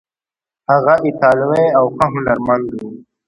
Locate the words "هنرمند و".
2.13-2.77